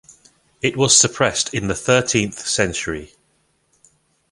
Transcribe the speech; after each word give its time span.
It 0.63 0.75
was 0.77 0.99
suppressed 0.99 1.53
in 1.53 1.67
the 1.67 1.75
thirteenth 1.75 2.39
century. 2.47 3.13